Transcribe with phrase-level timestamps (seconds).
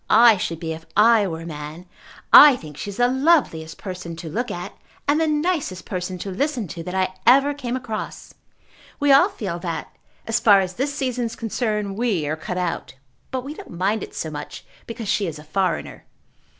[0.09, 1.85] I should be if I were a man.
[2.33, 4.73] I think she is the loveliest person to look at
[5.07, 8.33] and the nicest person to listen to that I ever came across.
[8.99, 9.95] We all feel that,
[10.25, 12.95] as far as this season is concerned, we are cut out.
[13.29, 16.05] But we don't mind it so much because she is a foreigner."